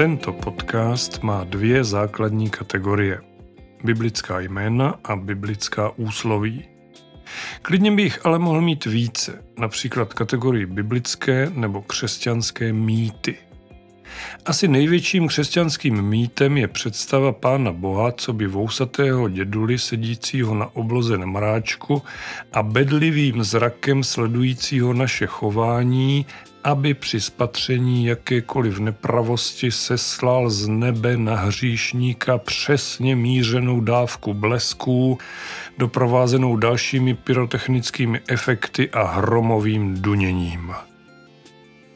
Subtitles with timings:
[0.00, 3.20] Tento podcast má dvě základní kategorie.
[3.84, 6.68] Biblická jména a biblická úsloví.
[7.62, 13.36] Klidně bych ale mohl mít více, například kategorii biblické nebo křesťanské mýty–
[14.46, 21.18] asi největším křesťanským mýtem je představa pána Boha, co by vousatého děduli sedícího na obloze
[21.18, 22.02] na mráčku
[22.52, 26.26] a bedlivým zrakem sledujícího naše chování,
[26.64, 35.18] aby při spatření jakékoliv nepravosti seslal z nebe na hříšníka přesně mířenou dávku blesků,
[35.78, 40.74] doprovázenou dalšími pyrotechnickými efekty a hromovým duněním.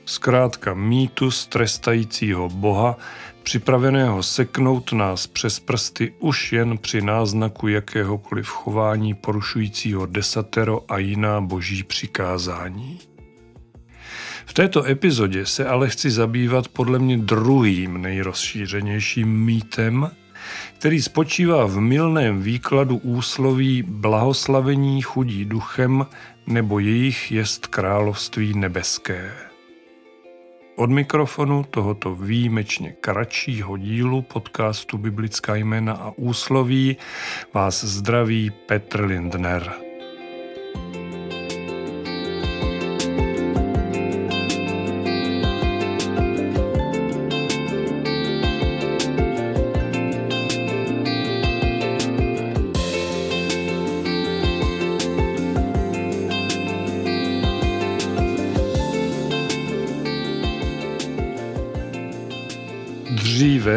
[0.05, 2.96] Zkrátka mýtus trestajícího Boha,
[3.42, 11.41] připraveného seknout nás přes prsty už jen při náznaku jakéhokoliv chování porušujícího desatero a jiná
[11.41, 13.14] boží přikázání.
[14.47, 20.11] V této epizodě se ale chci zabývat podle mě druhým nejrozšířenějším mýtem,
[20.78, 26.06] který spočívá v milném výkladu úsloví blahoslavení chudí duchem
[26.47, 29.33] nebo jejich jest království nebeské.
[30.77, 36.97] Od mikrofonu tohoto výjimečně kratšího dílu podcastu Biblická jména a úsloví
[37.55, 39.83] vás zdraví Petr Lindner.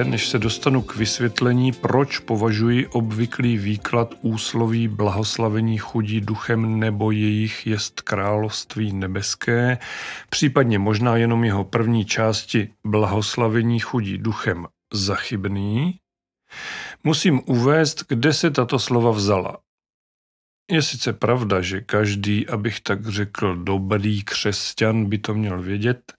[0.03, 7.67] Než se dostanu k vysvětlení, proč považuji obvyklý výklad úsloví blahoslavení chudí duchem nebo jejich
[7.67, 9.77] jest království nebeské,
[10.29, 15.99] případně možná jenom jeho první části blahoslavení chudí duchem zachybný,
[17.03, 19.57] musím uvést, kde se tato slova vzala.
[20.71, 26.13] Je sice pravda, že každý, abych tak řekl, dobrý křesťan by to měl vědět,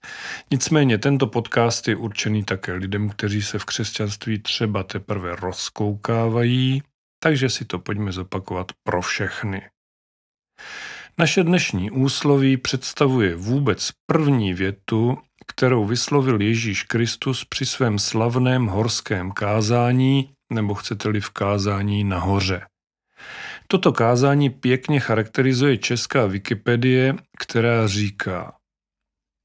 [0.51, 6.83] nicméně tento podcast je určený také lidem, kteří se v křesťanství třeba teprve rozkoukávají,
[7.23, 9.61] takže si to pojďme zopakovat pro všechny.
[11.17, 15.17] Naše dnešní úsloví představuje vůbec první větu,
[15.47, 22.61] kterou vyslovil Ježíš Kristus při svém slavném horském kázání, nebo chcete-li v kázání nahoře.
[23.71, 28.59] Toto kázání pěkně charakterizuje česká Wikipedie, která říká,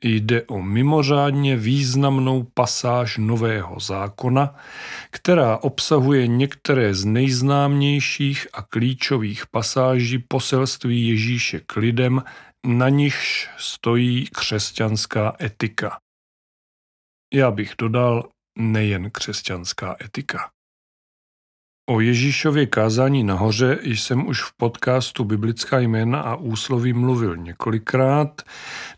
[0.05, 4.57] Jde o mimořádně významnou pasáž Nového zákona,
[5.11, 12.23] která obsahuje některé z nejznámějších a klíčových pasáží poselství Ježíše k lidem,
[12.67, 15.99] na nichž stojí křesťanská etika.
[17.35, 20.54] Já bych dodal nejen křesťanská etika.
[21.91, 28.43] O Ježíšově kázání nahoře jsem už v podcastu Biblická jména a úsloví mluvil několikrát.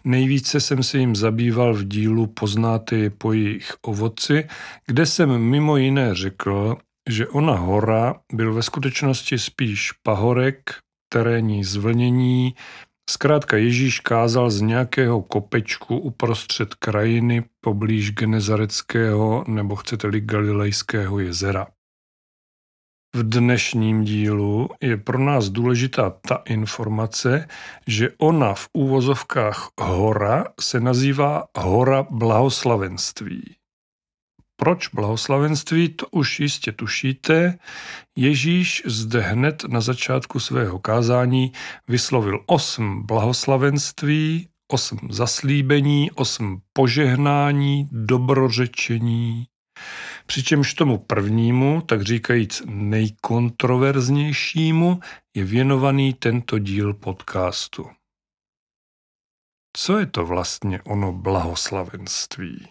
[0.04, 4.48] Nejvíce jsem se jim zabýval v dílu Poznáte je po jejich ovoci,
[4.86, 6.76] kde jsem mimo jiné řekl,
[7.08, 10.74] že ona hora byl ve skutečnosti spíš pahorek,
[11.12, 12.54] terénní zvlnění,
[13.10, 21.66] Zkrátka Ježíš kázal z nějakého kopečku uprostřed krajiny poblíž Genezareckého nebo chcete-li Galilejského jezera.
[23.16, 27.48] V dnešním dílu je pro nás důležitá ta informace,
[27.86, 33.54] že ona v úvozovkách hora se nazývá hora blahoslavenství.
[34.56, 37.58] Proč blahoslavenství, to už jistě tušíte.
[38.16, 41.52] Ježíš zde hned na začátku svého kázání
[41.88, 49.46] vyslovil osm blahoslavenství, osm zaslíbení, osm požehnání, dobrořečení,
[50.26, 55.00] Přičemž tomu prvnímu, tak říkajíc nejkontroverznějšímu,
[55.36, 57.90] je věnovaný tento díl podcastu.
[59.76, 62.68] Co je to vlastně ono blahoslavenství?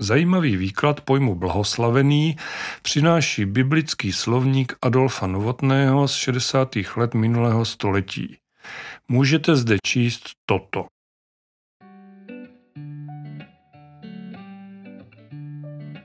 [0.00, 2.36] Zajímavý výklad pojmu blahoslavený
[2.82, 6.76] přináší biblický slovník Adolfa Novotného z 60.
[6.96, 8.36] let minulého století.
[9.08, 10.86] Můžete zde číst toto.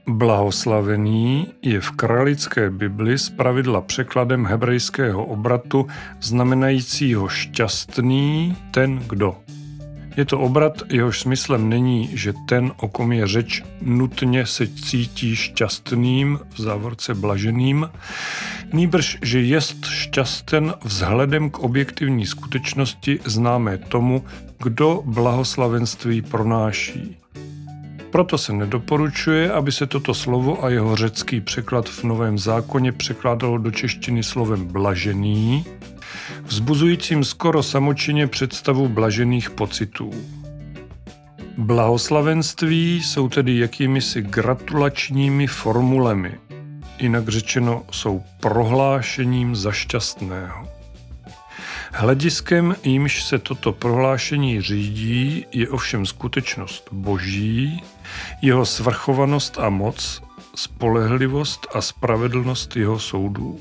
[0.08, 5.88] Blahoslavený je v kralické Bibli pravidla překladem hebrejského obratu
[6.22, 9.36] znamenajícího šťastný ten kdo.
[10.18, 15.36] Je to obrat, jehož smyslem není, že ten, o kom je řeč, nutně se cítí
[15.36, 17.90] šťastným, v závorce blaženým,
[18.74, 24.24] nýbrž, že jest šťasten vzhledem k objektivní skutečnosti známé tomu,
[24.64, 27.18] kdo blahoslavenství pronáší.
[28.12, 33.58] Proto se nedoporučuje, aby se toto slovo a jeho řecký překlad v Novém zákoně překládalo
[33.58, 35.66] do češtiny slovem blažený,
[36.44, 40.12] vzbuzujícím skoro samočině představu blažených pocitů.
[41.58, 46.34] Blahoslavenství jsou tedy jakými si gratulačními formulemi,
[47.00, 50.77] jinak řečeno jsou prohlášením za šťastného.
[51.94, 57.84] Hlediskem, jímž se toto prohlášení řídí, je ovšem skutečnost boží,
[58.42, 60.24] jeho svrchovanost a moc,
[60.56, 63.60] spolehlivost a spravedlnost jeho soudů.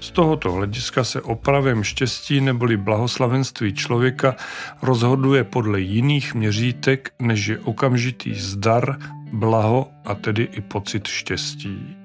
[0.00, 4.36] Z tohoto hlediska se o pravém štěstí neboli blahoslavenství člověka
[4.82, 8.98] rozhoduje podle jiných měřítek, než je okamžitý zdar,
[9.32, 12.03] blaho a tedy i pocit štěstí.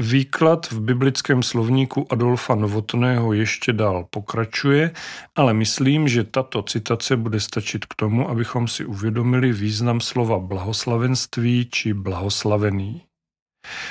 [0.00, 4.90] Výklad v biblickém slovníku Adolfa Novotného ještě dál pokračuje,
[5.36, 11.68] ale myslím, že tato citace bude stačit k tomu, abychom si uvědomili význam slova blahoslavenství
[11.70, 13.02] či blahoslavený.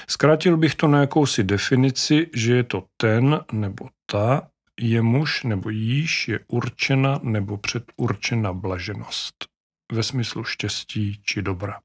[0.10, 4.48] Zkrátil bych to na jakousi definici, že je to ten nebo ta,
[4.80, 9.46] jemuž nebo jíž je určena nebo předurčena blaženost
[9.92, 11.80] ve smyslu štěstí či dobra.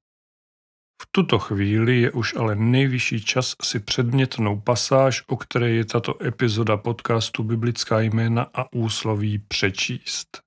[1.02, 6.24] V tuto chvíli je už ale nejvyšší čas si předmětnou pasáž, o které je tato
[6.24, 10.40] epizoda podcastu Biblická jména a úsloví přečíst.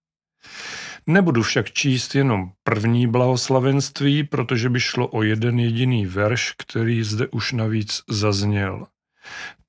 [1.07, 7.28] Nebudu však číst jenom první blahoslavenství, protože by šlo o jeden jediný verš, který zde
[7.28, 8.88] už navíc zazněl.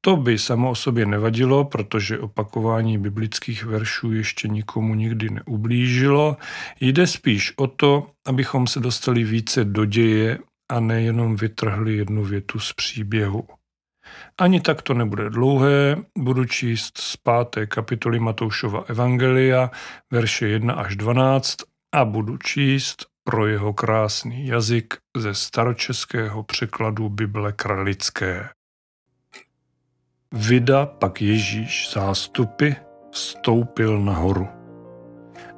[0.00, 6.36] To by samo o sobě nevadilo, protože opakování biblických veršů ještě nikomu nikdy neublížilo.
[6.80, 12.58] Jde spíš o to, abychom se dostali více do děje a nejenom vytrhli jednu větu
[12.58, 13.48] z příběhu.
[14.38, 19.70] Ani tak to nebude dlouhé, budu číst z páté kapitoly Matoušova Evangelia,
[20.10, 21.56] verše 1 až 12
[21.94, 28.48] a budu číst pro jeho krásný jazyk ze staročeského překladu Bible kralické.
[30.32, 32.70] Vida pak Ježíš zástupy
[33.12, 34.48] vstoupil nahoru.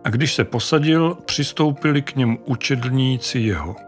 [0.05, 3.77] A když se posadil, přistoupili k němu učedlníci jeho–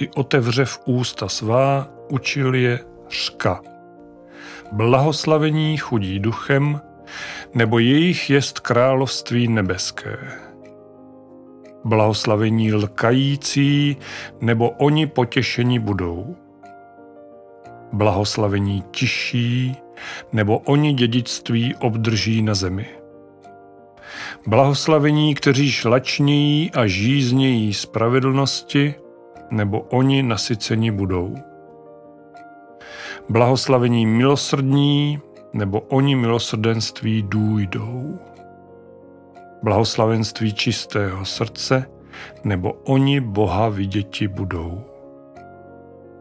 [0.00, 3.62] i otevřev ústa svá, učil je řka.
[4.72, 6.80] Blahoslavení chudí duchem,
[7.54, 10.18] nebo jejich jest království nebeské.
[11.84, 13.96] Blahoslavení lkající,
[14.40, 16.36] nebo oni potěšení budou.
[17.92, 19.76] Blahoslavení tiší,
[20.32, 22.86] nebo oni dědictví obdrží na zemi.
[24.46, 28.94] Blahoslavení, kteří šlačnějí a žíznějí spravedlnosti,
[29.50, 31.34] nebo oni nasyceni budou.
[33.28, 35.20] Blahoslavení milosrdní,
[35.52, 38.18] nebo oni milosrdenství důjdou.
[39.62, 41.86] Blahoslavenství čistého srdce,
[42.44, 44.80] nebo oni Boha viděti budou.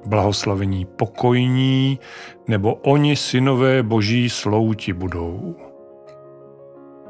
[0.05, 1.99] Blahoslavení pokojní,
[2.47, 5.55] nebo oni synové boží slouti budou.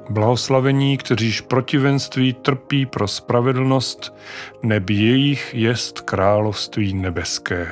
[0.10, 4.14] Blahoslavení, kteříž protivenství trpí pro spravedlnost,
[4.64, 7.68] neb jejich jest království nebeské.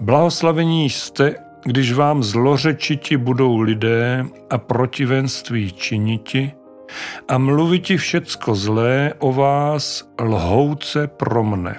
[0.00, 1.34] Blahoslavení jste,
[1.64, 6.52] když vám zlořečiti budou lidé a protivenství činiti
[7.28, 11.78] a mluviti všecko zlé o vás lhouce pro mne.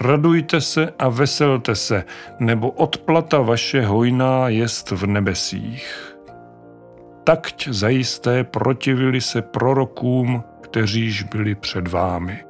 [0.00, 2.04] Radujte se a veselte se,
[2.38, 6.07] nebo odplata vaše hojná jest v nebesích
[7.28, 12.44] takť zajisté protivili se prorokům, kteříž byli před vámi.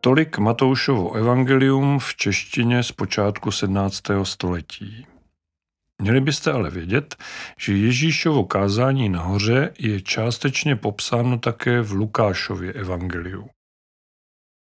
[0.00, 4.02] Tolik Matoušovo evangelium v češtině z počátku 17.
[4.22, 5.06] století.
[6.02, 7.16] Měli byste ale vědět,
[7.58, 13.48] že Ježíšovo kázání nahoře je částečně popsáno také v Lukášově evangeliu.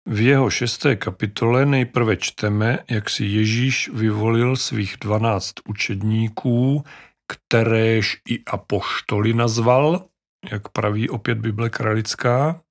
[0.06, 6.84] V jeho šesté kapitole nejprve čteme, jak si Ježíš vyvolil svých dvanáct učedníků,
[7.28, 10.06] kteréž i apoštoly nazval,
[10.52, 12.62] jak praví opět Bible kralická.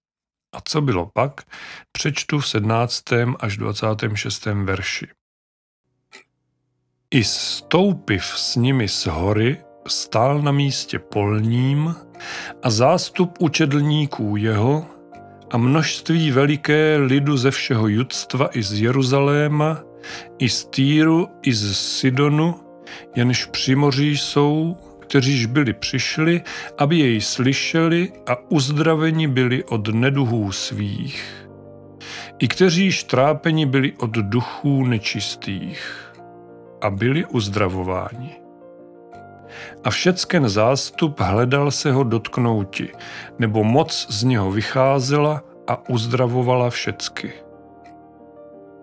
[0.55, 1.41] A co bylo pak,
[1.93, 3.05] přečtu v 17.
[3.41, 4.45] až 26.
[4.47, 5.09] verši.
[7.11, 11.95] I stoupiv s nimi z hory, stál na místě polním
[12.63, 14.87] a zástup učedlníků jeho
[15.53, 19.83] a množství veliké lidu ze všeho judstva i z Jeruzaléma,
[20.39, 22.55] i z Týru, i z Sidonu,
[23.17, 26.43] jenž při moří jsou, kteříž byli přišli,
[26.79, 31.47] aby jej slyšeli a uzdraveni byli od neduhů svých.
[32.39, 35.99] I kteří trápeni byli od duchů nečistých.
[36.81, 38.42] a byli uzdravováni.
[39.85, 42.93] A všecken zástup hledal se ho dotknouti,
[43.39, 47.33] nebo moc z něho vycházela a uzdravovala všecky.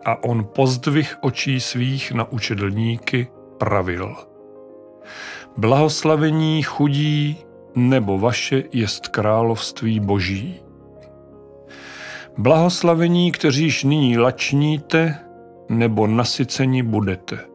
[0.06, 4.16] A on pozdvih očí svých na učedlníky pravil.
[5.58, 7.38] Blahoslavení chudí,
[7.76, 10.60] nebo vaše jest království boží.
[12.38, 15.20] Blahoslavení, kteříž nyní lačníte,
[15.70, 17.49] nebo nasyceni budete.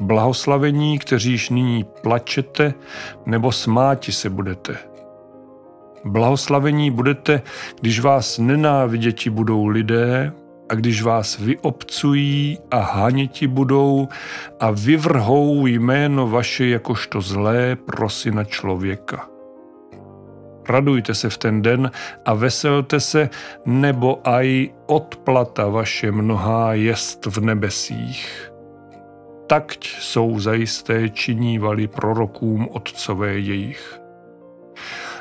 [0.00, 2.74] Blahoslavení, kteříž nyní plačete,
[3.26, 4.76] nebo smáti se budete.
[6.04, 7.42] Blahoslavení budete,
[7.80, 10.32] když vás nenáviděti budou lidé
[10.68, 14.08] a když vás vyobcují a haněti budou
[14.60, 19.28] a vyvrhou jméno vaše jakožto zlé prosina člověka.
[20.68, 21.90] Radujte se v ten den
[22.24, 23.30] a veselte se,
[23.66, 28.49] nebo aj odplata vaše mnohá jest v nebesích.
[29.50, 34.00] Takť jsou zajisté činívali prorokům otcové jejich.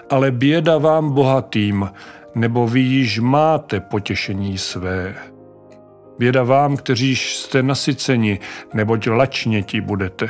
[0.10, 1.90] Ale běda vám bohatým,
[2.36, 5.16] nebo vy již máte potěšení své.
[6.20, 8.40] Běda vám, kteříž jste nasyceni,
[8.74, 10.30] neboť lačněti budete.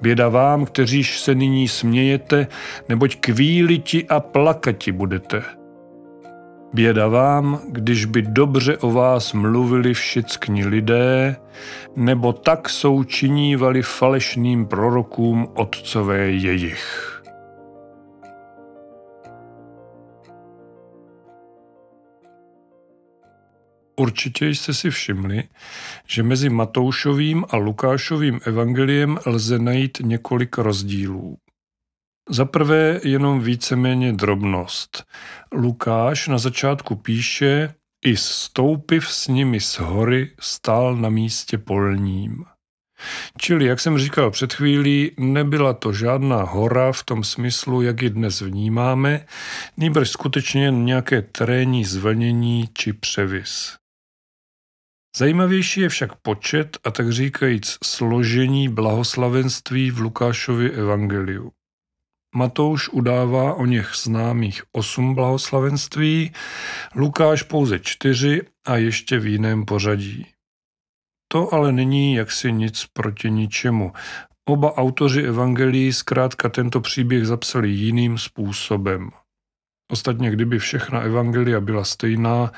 [0.00, 2.46] Běda vám, kteříž se nyní smějete,
[2.88, 5.42] neboť kvíliti a plakati budete.
[6.74, 11.36] Běda vám, když by dobře o vás mluvili všichni lidé,
[11.96, 17.22] nebo tak součinívali falešným prorokům otcové jejich.
[23.96, 25.42] Určitě jste si všimli,
[26.06, 31.36] že mezi Matoušovým a Lukášovým evangeliem lze najít několik rozdílů.
[32.30, 35.04] Za prvé jenom víceméně drobnost.
[35.52, 42.44] Lukáš na začátku píše, i stoupiv s nimi z hory stál na místě polním.
[43.38, 48.10] Čili, jak jsem říkal před chvílí, nebyla to žádná hora v tom smyslu, jak ji
[48.10, 49.26] dnes vnímáme,
[49.76, 53.76] nýbrž skutečně nějaké terénní zvlnění či převis.
[55.16, 61.52] Zajímavější je však počet a tak říkajíc složení blahoslavenství v Lukášově evangeliu.
[62.34, 66.32] Matouš udává o něch známých osm blahoslavenství,
[66.94, 70.26] Lukáš pouze čtyři a ještě v jiném pořadí.
[71.32, 73.92] To ale není jaksi nic proti ničemu.
[74.48, 79.10] Oba autoři evangelií zkrátka tento příběh zapsali jiným způsobem.
[79.92, 82.52] Ostatně, kdyby všechna evangelia byla stejná,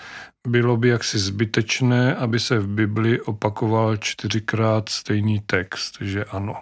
[0.48, 6.54] bylo by jaksi zbytečné, aby se v Bibli opakoval čtyřikrát stejný text, že ano.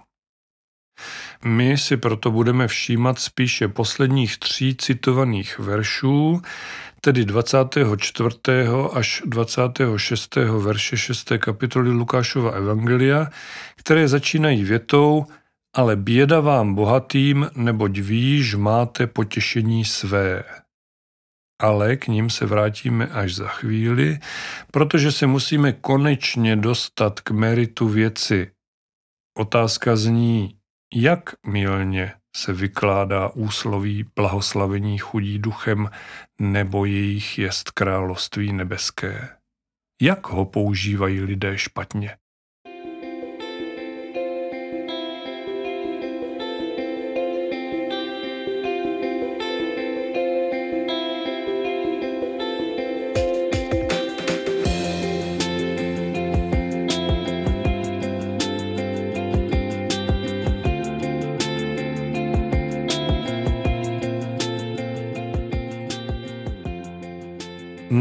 [1.45, 6.43] My si proto budeme všímat spíše posledních tří citovaných veršů,
[7.01, 8.37] tedy 24.
[8.93, 10.37] až 26.
[10.37, 11.33] verše 6.
[11.39, 13.27] kapitoly Lukášova Evangelia,
[13.77, 15.27] které začínají větou
[15.77, 20.45] ale běda vám bohatým, neboť víš, máte potěšení své
[21.63, 24.19] ale k ním se vrátíme až za chvíli,
[24.71, 28.51] protože se musíme konečně dostat k meritu věci.
[29.39, 30.57] Otázka zní,
[30.95, 35.91] jak milně se vykládá úsloví blahoslavení chudí duchem
[36.41, 39.29] nebo jejich jest království nebeské.
[40.03, 42.17] Jak ho používají lidé špatně?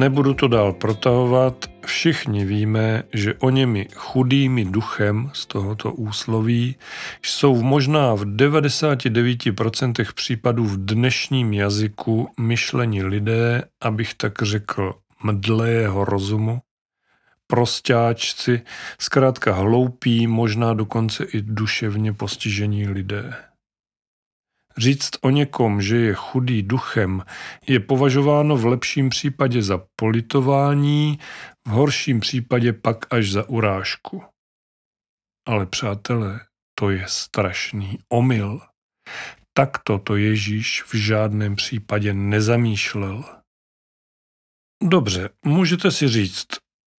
[0.03, 6.75] Nebudu to dál protahovat, všichni víme, že o němi chudými duchem z tohoto úsloví
[7.21, 14.93] jsou možná v 99% případů v dnešním jazyku myšlení lidé, abych tak řekl,
[15.23, 16.59] mdlého rozumu,
[17.47, 18.61] prostáčci,
[18.99, 23.33] zkrátka hloupí, možná dokonce i duševně postižení lidé.
[24.77, 27.23] Říct o někom, že je chudý duchem,
[27.67, 31.19] je považováno v lepším případě za politování,
[31.67, 34.23] v horším případě pak až za urážku.
[35.47, 36.39] Ale přátelé,
[36.79, 38.61] to je strašný omyl.
[39.53, 43.23] Takto to Ježíš v žádném případě nezamýšlel.
[44.83, 46.47] Dobře, můžete si říct,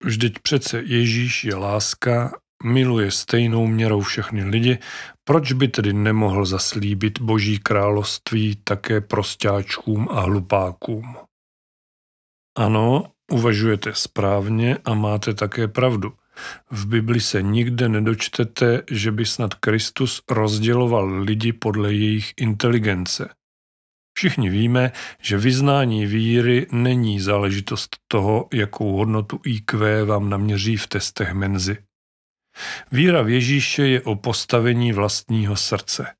[0.04, 2.32] vždyť přece Ježíš je láska
[2.64, 4.78] miluje stejnou měrou všechny lidi,
[5.24, 11.16] proč by tedy nemohl zaslíbit boží království také prostáčkům a hlupákům?
[12.58, 16.12] Ano, uvažujete správně a máte také pravdu.
[16.70, 23.34] V Bibli se nikde nedočtete, že by snad Kristus rozděloval lidi podle jejich inteligence.
[24.16, 31.32] Všichni víme, že vyznání víry není záležitost toho, jakou hodnotu IQ vám naměří v testech
[31.32, 31.78] menzy.
[32.92, 36.14] Víra v Ježíše je o postavení vlastního srdce.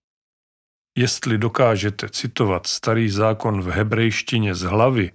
[0.99, 5.13] Jestli dokážete citovat starý zákon v hebrejštině z hlavy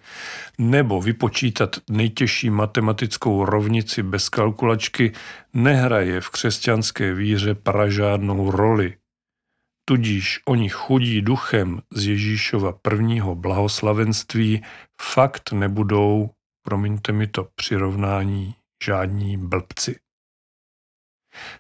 [0.58, 5.12] nebo vypočítat nejtěžší matematickou rovnici bez kalkulačky,
[5.54, 8.98] nehraje v křesťanské víře pražádnou roli.
[9.86, 14.64] Tudíž oni chudí duchem z Ježíšova prvního blahoslavenství
[15.02, 16.30] fakt nebudou,
[16.66, 20.00] promiňte mi to přirovnání, žádní blbci.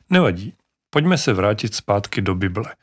[0.10, 0.54] Nevadí,
[0.90, 2.76] pojďme se vrátit zpátky do Bible.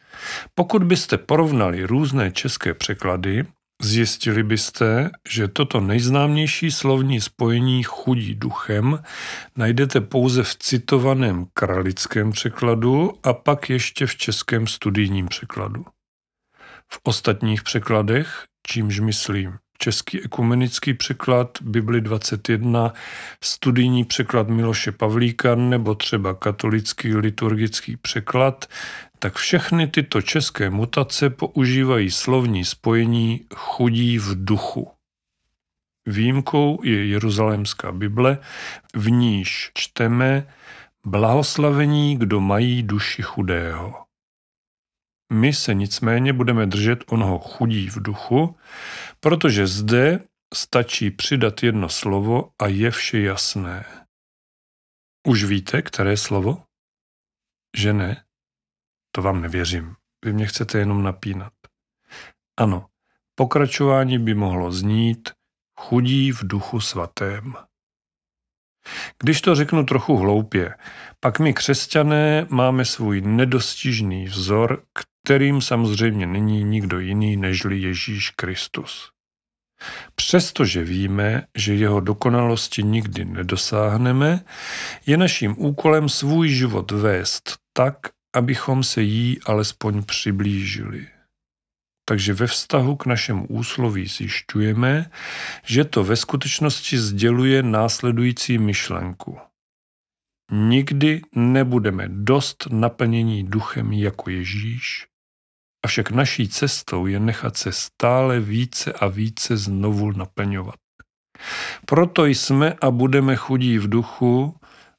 [0.54, 3.44] Pokud byste porovnali různé české překlady,
[3.82, 9.02] zjistili byste, že toto nejznámější slovní spojení chudí duchem
[9.56, 15.84] najdete pouze v citovaném kralickém překladu a pak ještě v českém studijním překladu.
[16.92, 22.92] V ostatních překladech, čímž myslím český ekumenický překlad Bibli 21,
[23.40, 28.64] studijní překlad Miloše Pavlíka nebo třeba katolický liturgický překlad,
[29.18, 34.90] tak všechny tyto české mutace používají slovní spojení chudí v duchu.
[36.06, 38.38] Výjimkou je Jeruzalémská Bible,
[38.94, 40.46] v níž čteme
[41.06, 44.05] blahoslavení, kdo mají duši chudého.
[45.32, 48.56] My se nicméně budeme držet onoho chudí v duchu,
[49.20, 50.20] protože zde
[50.54, 54.06] stačí přidat jedno slovo a je vše jasné.
[55.26, 56.62] Už víte, které slovo?
[57.76, 58.24] Že ne?
[59.12, 59.94] To vám nevěřím.
[60.24, 61.52] Vy mě chcete jenom napínat.
[62.56, 62.86] Ano,
[63.34, 65.30] pokračování by mohlo znít
[65.80, 67.54] chudí v duchu svatém.
[69.18, 70.74] Když to řeknu trochu hloupě,
[71.20, 74.82] pak my křesťané máme svůj nedostižný vzor,
[75.26, 79.10] kterým samozřejmě není nikdo jiný nežli Ježíš Kristus.
[80.14, 84.44] Přestože víme, že jeho dokonalosti nikdy nedosáhneme,
[85.06, 87.96] je naším úkolem svůj život vést tak,
[88.36, 91.08] abychom se jí alespoň přiblížili.
[92.08, 95.10] Takže ve vztahu k našemu úsloví zjišťujeme,
[95.64, 99.38] že to ve skutečnosti sděluje následující myšlenku.
[100.52, 105.06] Nikdy nebudeme dost naplnění duchem jako Ježíš,
[105.86, 110.74] avšak naší cestou je nechat se stále více a více znovu naplňovat.
[111.86, 114.54] Proto jsme a budeme chudí v duchu,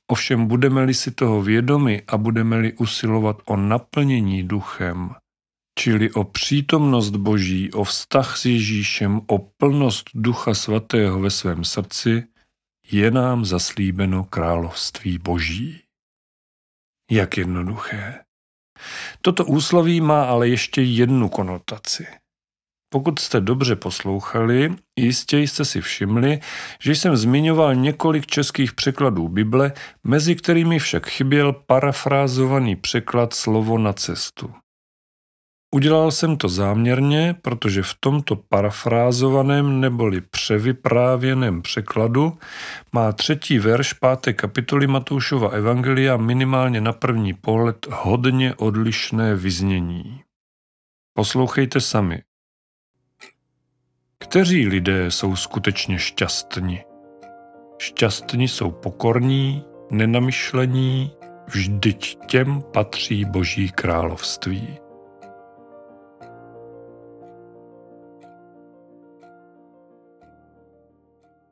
[0.08, 5.16] ovšem budeme-li si toho vědomi a budeme-li usilovat o naplnění duchem,
[5.80, 12.24] čili o přítomnost Boží, o vztah s Ježíšem, o plnost Ducha Svatého ve svém srdci,
[12.92, 15.84] je nám zaslíbeno království Boží.
[17.12, 18.27] Jak jednoduché.
[19.22, 22.08] Toto úsloví má ale ještě jednu konotaci.
[22.90, 26.40] Pokud jste dobře poslouchali, jistě jste si všimli,
[26.82, 29.72] že jsem zmiňoval několik českých překladů Bible,
[30.04, 34.54] mezi kterými však chyběl parafrázovaný překlad slovo na cestu.
[35.76, 42.38] Udělal jsem to záměrně, protože v tomto parafrázovaném neboli převyprávěném překladu
[42.94, 50.22] má třetí verš páté kapitoly Matoušova Evangelia minimálně na první pohled hodně odlišné vyznění.
[51.14, 52.24] Poslouchejte sami.
[54.20, 56.82] Kteří lidé jsou skutečně šťastní?
[57.78, 61.12] Šťastní jsou pokorní, nenamyšlení,
[61.48, 64.87] vždyť těm patří Boží království.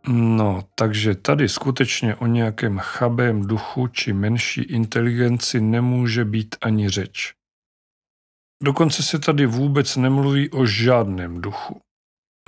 [0.07, 7.33] No, takže tady skutečně o nějakém chabém duchu či menší inteligenci nemůže být ani řeč.
[8.63, 11.81] Dokonce se tady vůbec nemluví o žádném duchu.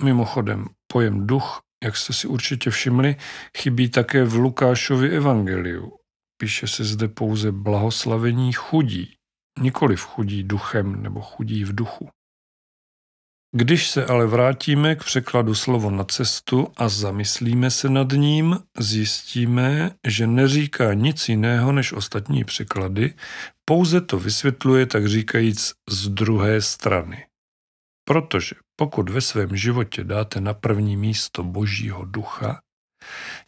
[0.02, 3.16] Mimochodem, pojem duch, jak jste si určitě všimli,
[3.58, 5.92] chybí také v Lukášovi evangeliu.
[6.40, 9.14] Píše se zde pouze blahoslavení chudí,
[9.60, 12.08] nikoli v chudí duchem nebo chudí v duchu.
[13.52, 19.90] Když se ale vrátíme k překladu slovo na cestu a zamyslíme se nad ním, zjistíme,
[20.06, 23.14] že neříká nic jiného než ostatní překlady,
[23.64, 27.26] pouze to vysvětluje tak říkajíc z druhé strany.
[28.04, 32.60] Protože pokud ve svém životě dáte na první místo Božího ducha,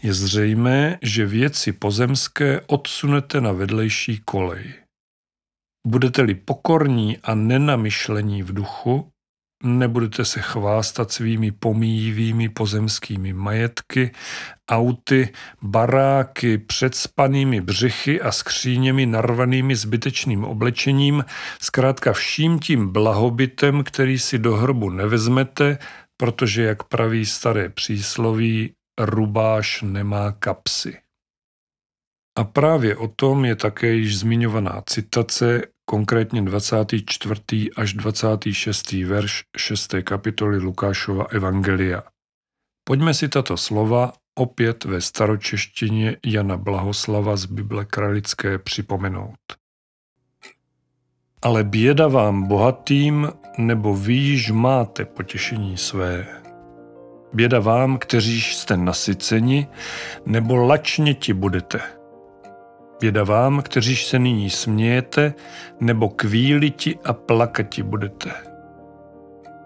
[0.02, 4.74] je zřejmé, že věci pozemské odsunete na vedlejší kolej.
[5.86, 9.10] Budete-li pokorní a nenamyšlení v duchu,
[9.62, 14.10] nebudete se chvástat svými pomíjivými pozemskými majetky,
[14.70, 15.28] auty,
[15.62, 21.24] baráky, předspanými břichy a skříněmi narvanými zbytečným oblečením,
[21.60, 25.78] zkrátka vším tím blahobytem, který si do hrbu nevezmete,
[26.16, 30.98] protože, jak praví staré přísloví, rubáš nemá kapsy.
[32.38, 37.40] A právě o tom je také již zmiňovaná citace, konkrétně 24.
[37.76, 38.92] až 26.
[38.92, 39.94] verš 6.
[40.02, 42.02] kapitoly Lukášova Evangelia.
[42.84, 49.38] Pojďme si tato slova opět ve staročeštině Jana Blahoslava z Bible Kralické připomenout.
[51.42, 56.26] Ale běda vám bohatým, nebo vy již máte potěšení své.
[57.32, 59.68] Běda vám, kteří jste nasyceni,
[60.26, 61.80] nebo lačně ti budete–
[63.00, 65.34] Běda vám, kteří se nyní smějete,
[65.80, 68.30] nebo kvíliti a plakati budete.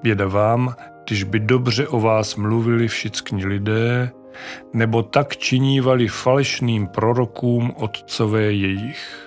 [0.03, 4.11] Běda vám, když by dobře o vás mluvili všichni lidé,
[4.73, 9.24] nebo tak činívali falešným prorokům otcové jejich.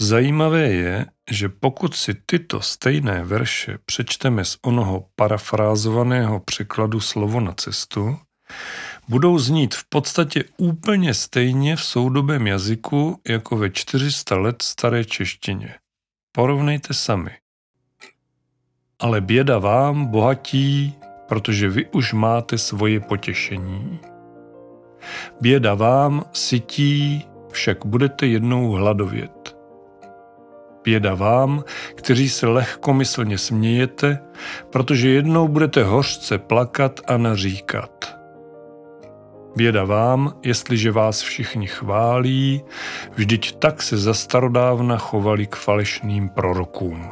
[0.00, 7.52] Zajímavé je, že pokud si tyto stejné verše přečteme z onoho parafrázovaného překladu slovo na
[7.52, 8.18] cestu,
[9.08, 15.74] budou znít v podstatě úplně stejně v soudobém jazyku jako ve 400 let staré češtině.
[16.32, 17.30] Porovnejte sami.
[18.98, 20.94] Ale běda vám, bohatí,
[21.28, 23.98] protože vy už máte svoje potěšení.
[25.40, 29.37] Běda vám, sytí, však budete jednou hladovět.
[30.84, 31.64] Běda vám,
[31.94, 34.18] kteří se lehkomyslně smějete,
[34.70, 38.18] protože jednou budete hořce plakat a naříkat.
[39.56, 42.64] Běda vám, jestliže vás všichni chválí,
[43.14, 47.10] vždyť tak se za starodávna chovali k falešným prorokům.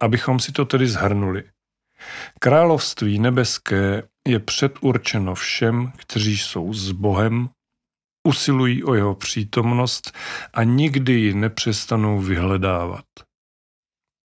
[0.00, 1.51] Abychom si to tedy zhrnuli.
[2.38, 7.48] Království nebeské je předurčeno všem, kteří jsou s Bohem,
[8.28, 10.16] usilují o jeho přítomnost
[10.54, 13.04] a nikdy ji nepřestanou vyhledávat.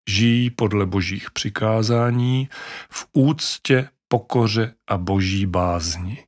[0.08, 2.48] Žijí podle božích přikázání
[2.90, 6.26] v úctě, pokoře a boží bázni.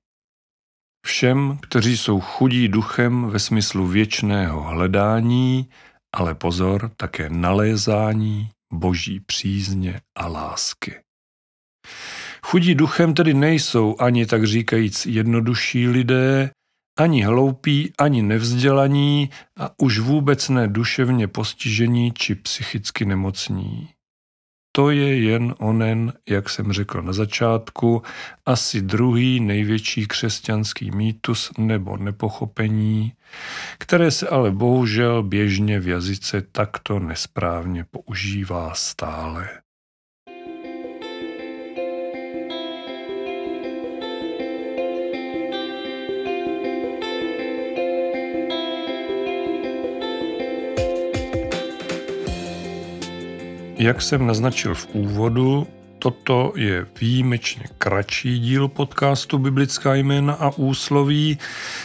[1.07, 5.71] Všem, kteří jsou chudí duchem ve smyslu věčného hledání,
[6.17, 11.08] ale pozor, také nalézání boží přízně a lásky.
[12.43, 16.51] Chudí duchem tedy nejsou ani tak říkajíc jednodušší lidé,
[16.99, 23.89] ani hloupí, ani nevzdělaní a už vůbec ne duševně postižení či psychicky nemocní.
[24.73, 28.03] To je jen onen, jak jsem řekl na začátku,
[28.47, 33.13] asi druhý největší křesťanský mýtus nebo nepochopení,
[33.79, 39.49] které se ale bohužel běžně v jazyce takto nesprávně používá stále.
[53.79, 55.67] Jak jsem naznačil v úvodu,
[55.99, 61.39] toto je výjimečně kratší díl podcastu Biblická jména a úsloví,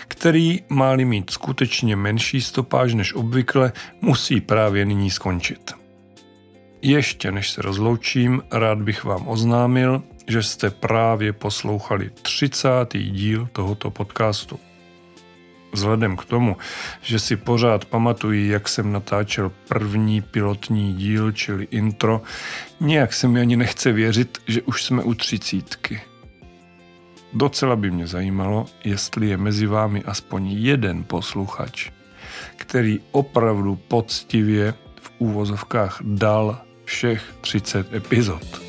[0.08, 5.72] který, má mít skutečně menší stopáž než obvykle, musí právě nyní skončit.
[6.82, 12.70] Ještě než se rozloučím, rád bych vám oznámil, že jste právě poslouchali 30.
[12.94, 14.60] díl tohoto podcastu.
[15.74, 16.58] Vzhledem k tomu,
[17.02, 22.22] že si pořád pamatuji, jak jsem natáčel první pilotní díl, čili intro,
[22.80, 26.02] nějak se mi ani nechce věřit, že už jsme u třicítky.
[27.34, 31.90] Docela by mě zajímalo, jestli je mezi vámi aspoň jeden posluchač,
[32.58, 38.63] který opravdu poctivě v úvozovkách dal všech 30 epizod.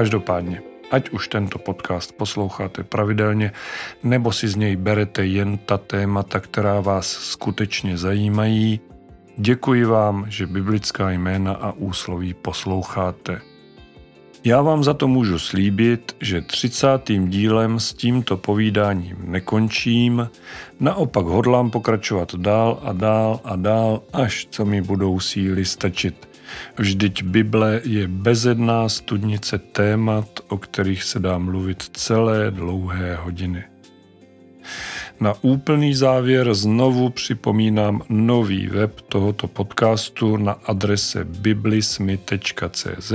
[0.00, 3.52] Každopádně, ať už tento podcast posloucháte pravidelně,
[4.02, 8.80] nebo si z něj berete jen ta témata, která vás skutečně zajímají,
[9.36, 13.40] děkuji vám, že biblická jména a úsloví posloucháte.
[14.44, 20.30] Já vám za to můžu slíbit, že třicátým dílem s tímto povídáním nekončím,
[20.80, 26.29] naopak hodlám pokračovat dál a dál a dál, až co mi budou síly stačit.
[26.76, 33.64] Vždyť Bible je bezedná studnice témat, o kterých se dá mluvit celé dlouhé hodiny.
[35.20, 43.12] Na úplný závěr znovu připomínám nový web tohoto podcastu na adrese biblismy.cz,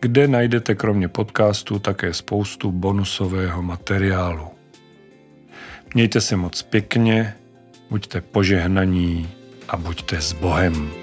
[0.00, 4.46] kde najdete kromě podcastu také spoustu bonusového materiálu.
[5.94, 7.34] Mějte se moc pěkně,
[7.90, 9.28] buďte požehnaní
[9.68, 10.99] a buďte s Bohem.